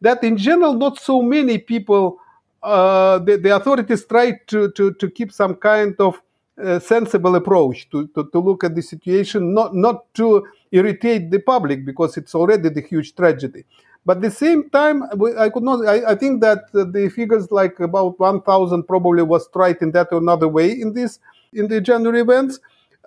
[0.00, 2.18] That in general, not so many people,
[2.62, 6.20] uh, the, the, authorities tried to, to, to keep some kind of
[6.62, 11.38] uh, sensible approach to, to, to, look at the situation, not, not to irritate the
[11.38, 13.64] public because it's already the huge tragedy.
[14.04, 15.04] But at the same time,
[15.38, 15.86] I could not.
[15.86, 20.08] I, I think that uh, the figures like about 1,000 probably was tried in that
[20.10, 21.20] or another way in this
[21.52, 22.58] in the January events.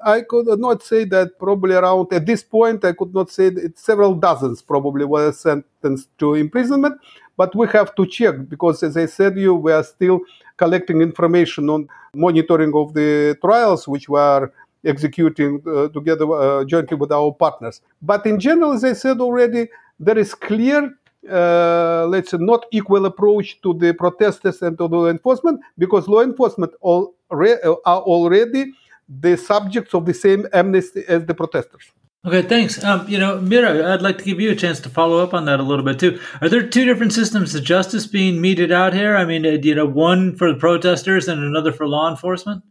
[0.06, 3.80] I could not say that probably around at this point I could not say that
[3.80, 7.00] several dozens probably were sentenced to imprisonment,
[7.38, 10.20] but we have to check because as I said you we are still
[10.58, 14.52] collecting information on monitoring of the trials which were
[14.86, 17.82] executing uh, together uh, jointly with our partners.
[18.02, 19.68] But in general, as I said already,
[20.00, 20.94] there is clear
[21.30, 26.08] uh, let's say not equal approach to the protesters and to the law enforcement because
[26.08, 28.72] law enforcement all re- are already
[29.08, 31.92] the subjects of the same amnesty as the protesters.
[32.26, 32.84] Okay, thanks.
[32.84, 35.46] Um, you know, Mihra, I'd like to give you a chance to follow up on
[35.46, 36.20] that a little bit too.
[36.42, 39.16] Are there two different systems of justice being meted out here?
[39.16, 42.64] I mean, uh, you know, one for the protesters and another for law enforcement?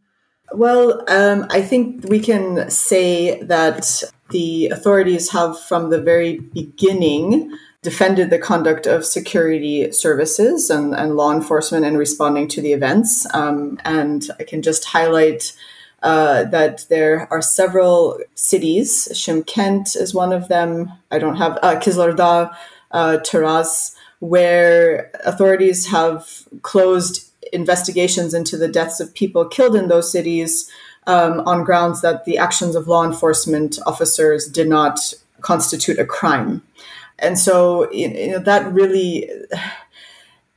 [0.53, 7.51] Well, um, I think we can say that the authorities have, from the very beginning,
[7.83, 13.27] defended the conduct of security services and, and law enforcement in responding to the events.
[13.35, 15.53] Um, and I can just highlight
[16.03, 19.09] uh, that there are several cities.
[19.13, 20.93] Shymkent is one of them.
[21.11, 22.55] I don't have uh, Kyzylorda,
[22.91, 30.11] uh, Taraz, where authorities have closed investigations into the deaths of people killed in those
[30.11, 30.71] cities
[31.07, 36.63] um, on grounds that the actions of law enforcement officers did not constitute a crime.
[37.19, 39.31] And so you know, that really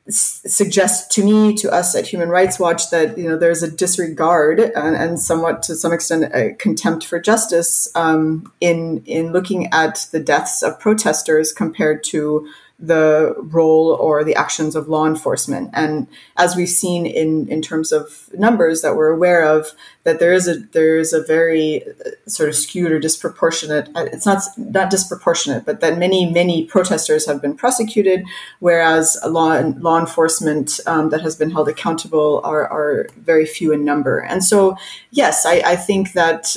[0.10, 4.60] suggests to me, to us at Human Rights Watch, that you know there's a disregard
[4.60, 10.08] and, and somewhat to some extent a contempt for justice um, in in looking at
[10.12, 12.48] the deaths of protesters compared to
[12.80, 15.70] the role or the actions of law enforcement.
[15.74, 19.72] And as we've seen in, in terms of numbers that we're aware of,
[20.04, 23.90] that there is a there is a very uh, sort of skewed or disproportionate.
[23.96, 28.24] Uh, it's not not disproportionate, but that many many protesters have been prosecuted,
[28.60, 33.84] whereas law law enforcement um, that has been held accountable are are very few in
[33.84, 34.20] number.
[34.20, 34.78] And so,
[35.10, 36.56] yes, I, I think that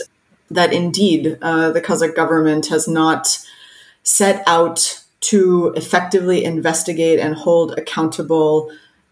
[0.50, 3.38] that indeed uh, the Kazakh government has not
[4.02, 8.70] set out to effectively investigate and hold accountable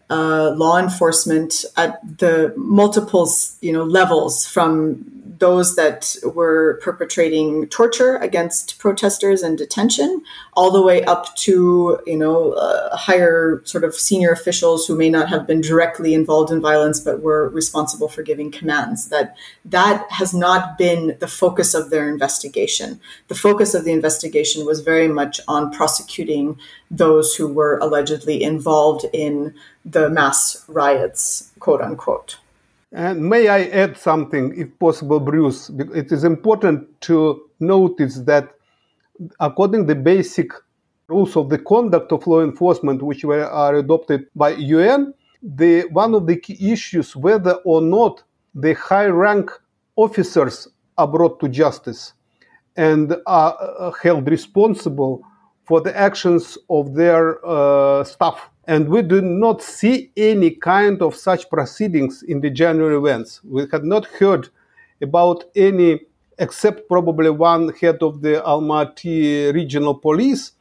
[0.09, 5.05] uh, law enforcement at the multiples, you know, levels from
[5.39, 10.21] those that were perpetrating torture against protesters and detention,
[10.53, 15.09] all the way up to you know uh, higher sort of senior officials who may
[15.09, 19.09] not have been directly involved in violence but were responsible for giving commands.
[19.09, 22.99] That that has not been the focus of their investigation.
[23.27, 26.59] The focus of the investigation was very much on prosecuting
[26.91, 29.53] those who were allegedly involved in
[29.85, 32.37] the mass riots, quote unquote.
[32.91, 35.69] And may I add something, if possible, Bruce?
[35.93, 38.49] It is important to notice that
[39.39, 40.51] according to the basic
[41.07, 46.15] rules of the conduct of law enforcement, which were, are adopted by UN, the, one
[46.15, 48.23] of the key issues whether or not
[48.55, 49.51] the high rank
[49.95, 52.13] officers are brought to justice
[52.75, 55.21] and are uh, held responsible
[55.65, 61.15] for the actions of their uh, staff and we do not see any kind of
[61.15, 63.41] such proceedings in the January events.
[63.43, 64.49] We had not heard
[65.01, 66.01] about any,
[66.37, 70.51] except probably one head of the Almaty regional police,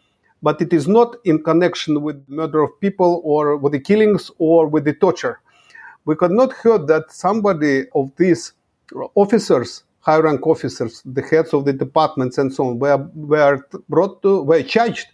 [0.43, 4.67] but it is not in connection with murder of people or with the killings or
[4.67, 5.41] with the torture.
[6.07, 8.55] We could not hear that somebody of these
[9.17, 14.23] officers, high rank officers, the heads of the departments and so on, were, were brought
[14.23, 15.09] to, were charged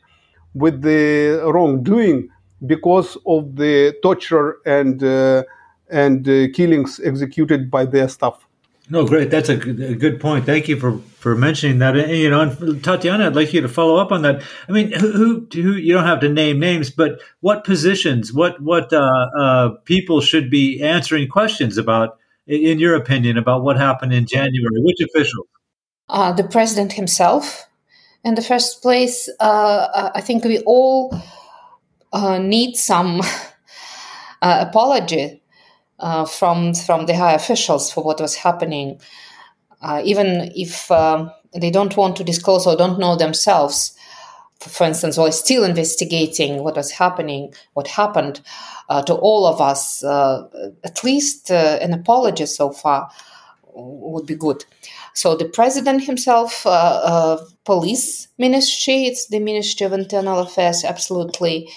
[0.55, 2.31] with the wrongdoing
[2.67, 5.45] because of the torture and uh,
[5.91, 8.47] and uh, killings executed by their staff.
[8.91, 9.31] No, great.
[9.31, 10.45] That's a good, a good point.
[10.45, 11.97] Thank you for, for mentioning that.
[11.97, 14.43] And, you know, and Tatiana, I'd like you to follow up on that.
[14.69, 18.61] I mean, who, who, who you don't have to name names, but what positions, what
[18.61, 24.13] what uh, uh, people should be answering questions about, in your opinion, about what happened
[24.13, 24.83] in January?
[24.83, 25.47] Which officials?
[26.11, 27.67] Uh, the president himself.
[28.23, 31.19] In the first place, uh, uh, I think we all
[32.15, 33.21] uh, need some
[34.43, 35.43] apology
[35.99, 39.01] uh, from from the high officials for what was happening,
[39.83, 43.97] uh, even if um, they don't want to disclose or don't know themselves.
[44.61, 48.41] For instance, or still investigating what was happening, what happened
[48.89, 50.03] uh, to all of us.
[50.03, 50.49] Uh,
[50.85, 53.11] at least uh, an apology so far
[53.75, 54.65] would be good.
[55.13, 61.69] So the president himself, uh, police ministry, it's the Ministry of Internal Affairs, absolutely.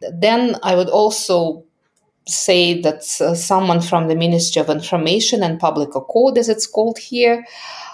[0.00, 1.64] Then I would also
[2.26, 6.98] say that uh, someone from the Ministry of Information and Public Accord, as it's called
[6.98, 7.44] here,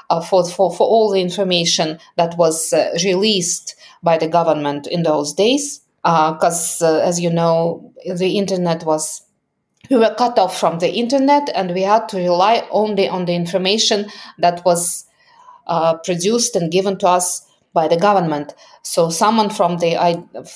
[0.09, 5.03] uh, for, for, for all the information that was uh, released by the government in
[5.03, 5.81] those days.
[6.03, 9.23] Because, uh, uh, as you know, the internet was,
[9.91, 13.35] we were cut off from the internet and we had to rely only on the
[13.35, 14.07] information
[14.39, 15.05] that was
[15.67, 18.55] uh, produced and given to us by the government.
[18.83, 19.95] So, someone from the,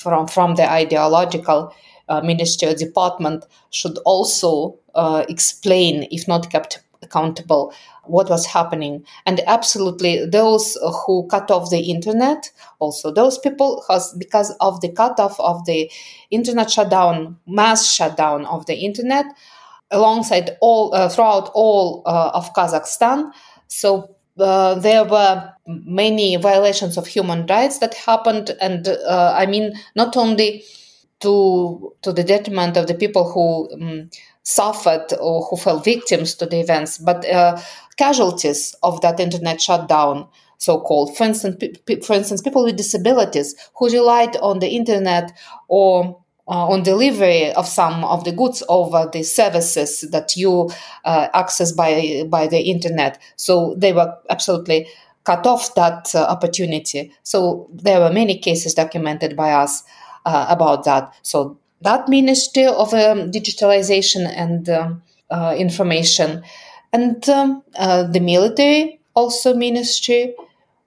[0.02, 1.74] from, from the ideological
[2.08, 7.72] uh, ministry or department should also uh, explain, if not kept accountable,
[8.04, 9.04] what was happening.
[9.26, 14.92] And absolutely, those who cut off the internet, also those people, has, because of the
[14.92, 15.90] cutoff of the
[16.30, 19.26] internet shutdown, mass shutdown of the internet,
[19.90, 23.30] alongside all uh, throughout all uh, of Kazakhstan.
[23.68, 29.72] So uh, there were many violations of human rights that happened, and uh, I mean
[29.95, 30.64] not only
[31.20, 34.11] to to the detriment of the people who um,
[34.43, 37.61] suffered or who fell victims to the events, but uh,
[37.97, 40.28] casualties of that internet shutdown,
[40.59, 41.16] so-called.
[41.16, 41.57] For instance,
[42.05, 45.32] for instance, people with disabilities who relied on the internet
[45.68, 50.70] or uh, on delivery of some of the goods over the services that you
[51.05, 53.18] uh, access by by the internet.
[53.36, 54.88] So they were absolutely
[55.24, 57.12] cut off that uh, opportunity.
[57.22, 59.82] So there were many cases documented by us
[60.26, 61.14] uh, about that.
[61.22, 66.42] So that Ministry of um, Digitalization and um, uh, Information,
[66.92, 70.34] and um, uh, the military also Ministry,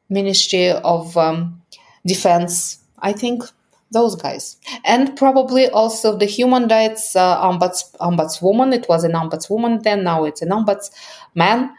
[0.10, 1.62] Ministry of um,
[2.06, 2.80] Defense.
[3.00, 3.44] I think
[3.92, 8.74] those guys, and probably also the human rights uh, ombuds, ombudswoman.
[8.74, 10.04] It was an ombudswoman then.
[10.04, 11.72] Now it's an ombudsman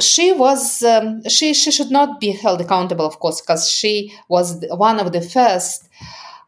[0.00, 4.64] she was um, she she should not be held accountable of course because she was
[4.70, 5.88] one of the first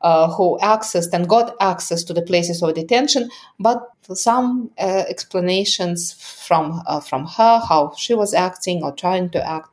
[0.01, 6.13] uh, who accessed and got access to the places of detention, but some uh, explanations
[6.47, 9.69] from uh, from her how she was acting or trying to act.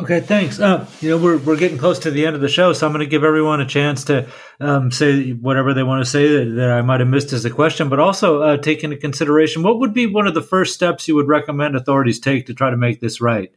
[0.00, 0.58] Okay, thanks.
[0.58, 2.94] Uh, you know, we're we're getting close to the end of the show, so I'm
[2.94, 4.26] going to give everyone a chance to
[4.58, 7.50] um, say whatever they want to say that, that, I might have missed as a
[7.50, 11.08] question, but also uh, take into consideration what would be one of the first steps
[11.08, 13.52] you would recommend authorities take to try to make this right.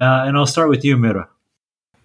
[0.00, 1.28] Uh, and I'll start with you, Mihra.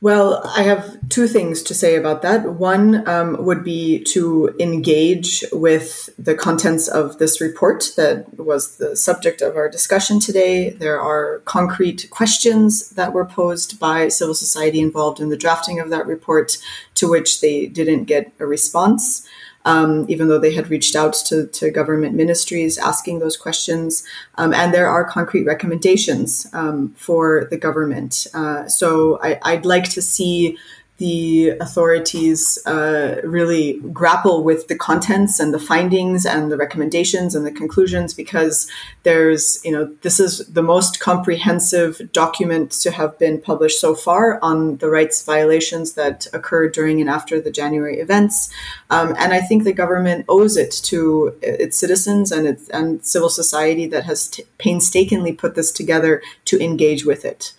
[0.01, 2.53] Well, I have two things to say about that.
[2.53, 8.95] One um, would be to engage with the contents of this report that was the
[8.95, 10.69] subject of our discussion today.
[10.69, 15.89] There are concrete questions that were posed by civil society involved in the drafting of
[15.89, 16.57] that report
[16.95, 19.27] to which they didn't get a response
[19.65, 24.03] um, even though they had reached out to, to government ministries asking those questions.
[24.35, 28.27] Um, and there are concrete recommendations um, for the government.
[28.33, 30.57] Uh, so I, I'd like to see
[30.99, 37.45] the authorities uh, really grapple with the contents and the findings and the recommendations and
[37.45, 38.69] the conclusions because
[39.03, 44.39] there's, you know, this is the most comprehensive document to have been published so far
[44.41, 48.49] on the rights violations that occurred during and after the January events.
[48.89, 53.29] Um, and I think the government owes it to its citizens and its and civil
[53.29, 57.53] society that has t- painstakingly put this together to engage with it.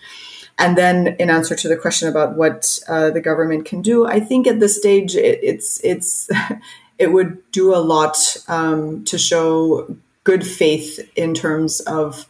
[0.61, 4.21] And then, in answer to the question about what uh, the government can do, I
[4.21, 6.29] think at this stage it, it's it's
[6.99, 12.27] it would do a lot um, to show good faith in terms of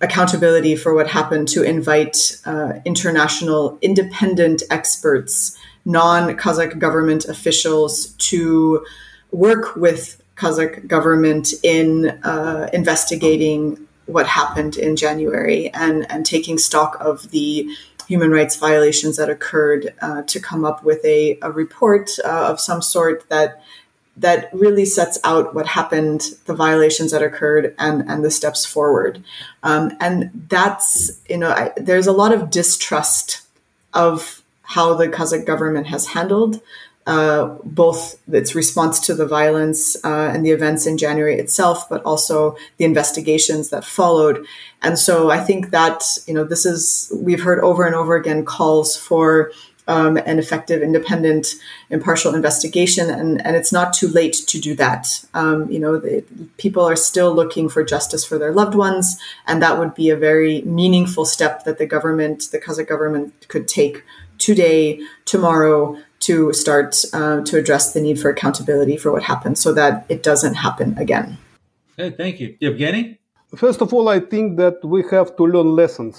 [0.00, 8.82] accountability for what happened to invite uh, international independent experts, non Kazakh government officials to
[9.30, 16.96] work with Kazakh government in uh, investigating what happened in January and, and taking stock
[17.00, 17.68] of the
[18.08, 22.58] human rights violations that occurred uh, to come up with a, a report uh, of
[22.58, 23.62] some sort that
[24.16, 29.22] that really sets out what happened, the violations that occurred, and and the steps forward.
[29.62, 33.42] Um, and that's you know I, there's a lot of distrust
[33.94, 36.60] of how the Kazakh government has handled
[37.08, 42.02] uh, both its response to the violence uh, and the events in January itself, but
[42.04, 44.44] also the investigations that followed.
[44.82, 48.44] And so I think that, you know, this is, we've heard over and over again
[48.44, 49.52] calls for
[49.86, 51.54] um, an effective, independent,
[51.88, 55.24] impartial investigation, and, and it's not too late to do that.
[55.32, 56.22] Um, you know, the,
[56.58, 60.16] people are still looking for justice for their loved ones, and that would be a
[60.16, 64.04] very meaningful step that the government, the Kazakh government, could take
[64.36, 65.96] today, tomorrow,
[66.28, 70.22] to start uh, to address the need for accountability for what happened so that it
[70.22, 71.38] doesn't happen again.
[71.98, 72.48] Okay, thank you.
[72.60, 73.18] Evgeny?
[73.56, 76.16] First of all, I think that we have to learn lessons.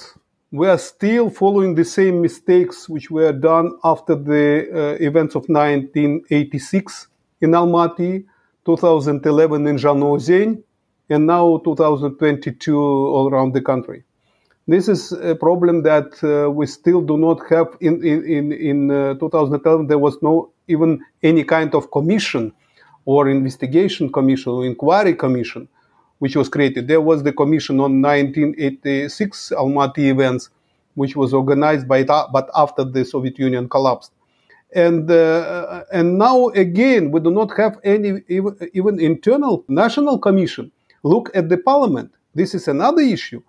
[0.52, 5.44] We are still following the same mistakes which were done after the uh, events of
[5.48, 7.08] 1986
[7.42, 8.26] in Almaty,
[8.66, 10.64] 2011 in Zhanaozen,
[11.12, 14.04] and now 2022 all around the country.
[14.70, 17.76] This is a problem that uh, we still do not have.
[17.82, 22.54] In in in uh, 2011, there was no even any kind of commission
[23.06, 25.68] or investigation commission or inquiry commission
[26.20, 26.88] which was created.
[26.88, 30.52] There was the commission on 1986 Almaty events,
[30.94, 34.12] which was organized by but after the Soviet Union collapsed.
[34.76, 38.22] And uh, and now again, we do not have any
[38.74, 40.72] even internal national commission.
[41.02, 42.12] Look at the parliament.
[42.36, 43.42] This is another issue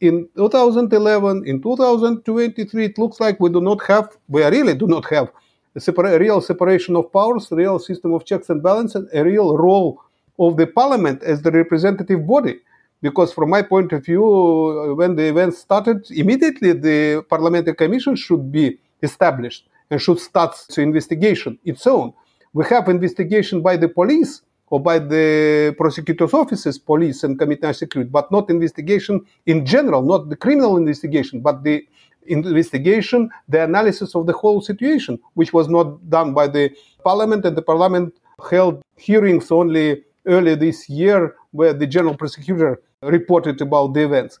[0.00, 5.08] in 2011, in 2023, it looks like we do not have, we really do not
[5.10, 5.30] have
[5.74, 10.02] a, separa- real separation of powers, real system of checks and balances, a real role
[10.38, 12.58] of the parliament as the representative body.
[13.02, 18.16] Because from my point of view, uh, when the event started, immediately the parliamentary commission
[18.16, 22.12] should be established and should start the investigation its own.
[22.52, 27.76] We have investigation by the police, or by the prosecutor's offices, police and Committee of
[27.76, 31.86] Security, but not investigation in general, not the criminal investigation, but the
[32.26, 36.70] investigation, the analysis of the whole situation, which was not done by the
[37.04, 38.14] parliament, and the parliament
[38.50, 44.40] held hearings only early this year where the general prosecutor reported about the events.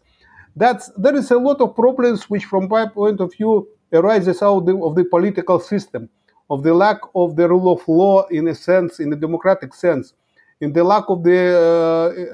[0.56, 4.68] That's, there is a lot of problems which, from my point of view, arises out
[4.68, 6.08] of the political system
[6.50, 10.14] of the lack of the rule of law in a sense, in a democratic sense,
[10.60, 11.40] in the lack of the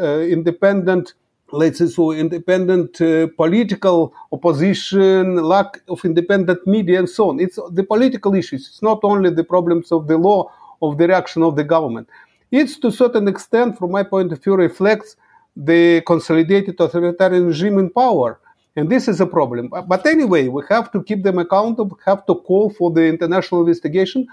[0.00, 1.14] uh, uh, independent,
[1.50, 7.40] let's say so, independent uh, political opposition, lack of independent media, and so on.
[7.40, 8.68] It's the political issues.
[8.68, 10.50] It's not only the problems of the law,
[10.82, 12.08] of the reaction of the government.
[12.50, 15.16] It's to a certain extent, from my point of view, reflects
[15.56, 18.40] the consolidated authoritarian regime in power
[18.76, 19.68] and this is a problem.
[19.68, 24.26] But anyway, we have to keep them accountable, have to call for the international investigation,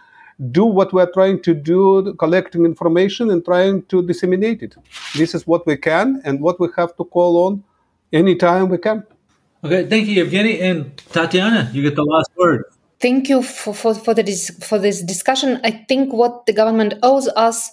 [0.52, 4.76] do what we're trying to do, collecting information and trying to disseminate it.
[5.16, 7.64] This is what we can and what we have to call on
[8.14, 9.06] anytime we can.
[9.64, 10.62] Okay, thank you, Evgeny.
[10.62, 12.64] And Tatiana, you get the last word.
[13.02, 14.24] Thank you for, for, for, the,
[14.62, 15.60] for this discussion.
[15.64, 17.72] I think what the government owes us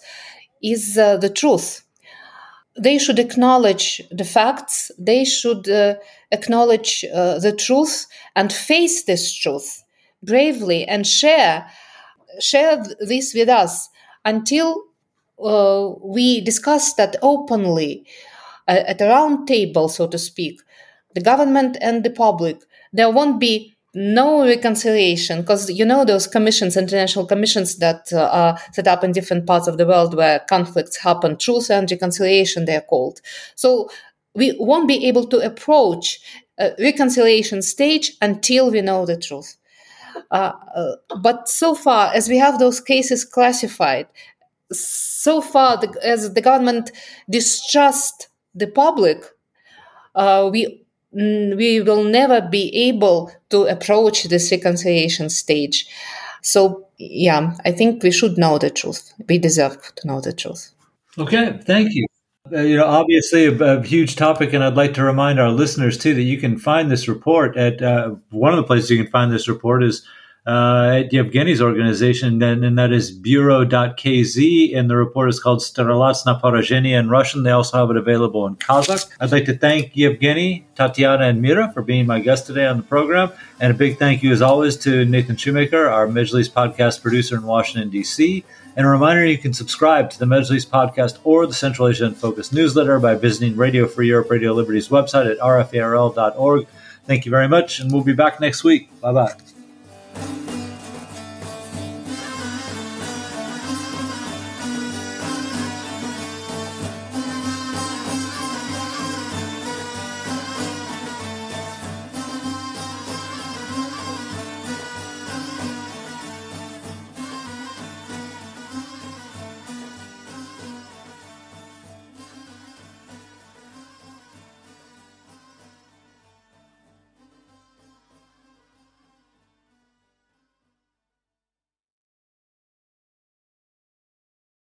[0.62, 1.86] is uh, the truth
[2.79, 5.95] they should acknowledge the facts, they should uh,
[6.31, 9.83] acknowledge uh, the truth and face this truth
[10.22, 11.68] bravely and share
[12.41, 13.89] share this with us
[14.24, 14.83] until
[15.43, 18.07] uh, we discuss that openly
[18.68, 20.61] uh, at a round table, so to speak,
[21.14, 22.59] the government and the public.
[22.93, 28.59] There won't be no reconciliation because you know those commissions international commissions that uh, are
[28.73, 32.83] set up in different parts of the world where conflicts happen truth and reconciliation they're
[32.83, 33.23] called.
[33.55, 33.89] So
[34.35, 36.21] we won't be able to approach
[36.59, 39.57] a reconciliation stage until we know the truth.
[40.31, 44.07] Uh, uh, but so far as we have those cases classified
[44.73, 46.91] so far the, as the government
[47.31, 49.25] distrust the public
[50.15, 50.86] uh, we
[51.17, 55.89] we will never be able to approach this reconciliation stage.
[56.43, 59.12] So, yeah, I think we should know the truth.
[59.29, 60.73] We deserve to know the truth.
[61.19, 62.07] Okay, thank you.
[62.53, 65.99] Uh, you know, obviously a, a, huge topic, and I'd like to remind our listeners
[65.99, 69.11] too that you can find this report at uh, one of the places you can
[69.11, 70.07] find this report is
[70.47, 74.77] uh, at Yevgeny's organization, and, and that is bureau.kz.
[74.77, 77.43] And the report is called Staralatsna Porazhenie in Russian.
[77.43, 79.11] They also have it available in Kazakh.
[79.19, 82.85] I'd like to thank Yevgeny, Tatiana, and Mihra for being my guest today on the
[82.85, 83.33] program.
[83.61, 87.43] And a big thank you, as always, to Nathan Shoemaker, our Majlis podcast producer in
[87.43, 88.45] Washington, D.C.
[88.77, 92.53] And a reminder you can subscribe to the Majlis podcast or the Central Asia Focus
[92.53, 96.67] newsletter by visiting Radio Free Europe, Radio Liberty's website at rferl.org.
[97.07, 98.89] Thank you very much, and we'll be back next week.
[99.01, 99.56] Bye bye.